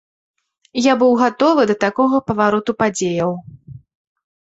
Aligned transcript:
Я 0.85 0.93
быў 1.01 1.13
гатовы 1.21 1.61
да 1.73 1.77
такога 1.85 2.25
павароту 2.33 2.71
падзеяў. 2.83 3.41